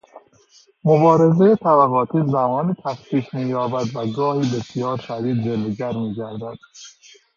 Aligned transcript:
مبارزهٔ 0.83 1.55
طبقاتی 1.55 2.17
زمانی 2.31 2.73
تخفیف 2.83 3.33
مییابد 3.33 3.95
و 3.95 4.05
گاهی 4.15 4.41
بسیار 4.57 4.97
شدید 4.97 5.43
جلوه 5.45 5.75
گر 5.75 5.91
میگردد. 5.93 6.57